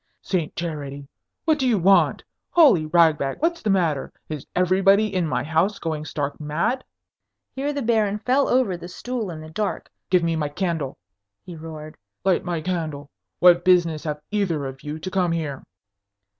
"Saint 0.23 0.55
Charity! 0.55 1.07
What 1.45 1.59
do 1.59 1.67
you 1.67 1.77
want? 1.77 2.23
Holy 2.49 2.87
Ragbag, 2.87 3.39
what's 3.39 3.61
the 3.61 3.69
matter? 3.69 4.11
Is 4.29 4.47
everybody 4.55 5.13
in 5.13 5.27
my 5.27 5.43
house 5.43 5.77
going 5.77 6.05
stark 6.05 6.39
mad?" 6.39 6.83
Here 7.53 7.71
the 7.71 7.83
Baron 7.83 8.17
fell 8.17 8.49
over 8.49 8.75
the 8.75 8.87
stool 8.87 9.29
in 9.29 9.41
the 9.41 9.51
dark. 9.51 9.91
"Give 10.09 10.23
me 10.23 10.35
my 10.35 10.49
candle!" 10.49 10.97
he 11.43 11.55
roared. 11.55 11.97
"Light 12.25 12.43
my 12.43 12.61
candle! 12.61 13.11
What 13.37 13.63
business 13.63 14.03
have 14.05 14.21
either 14.31 14.65
of 14.65 14.81
you 14.81 14.97
to 14.97 15.11
come 15.11 15.33
here?" 15.33 15.61